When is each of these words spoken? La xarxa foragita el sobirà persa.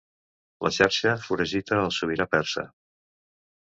La 0.67 0.71
xarxa 0.77 1.13
foragita 1.27 1.79
el 1.85 1.93
sobirà 1.99 2.29
persa. 2.33 2.65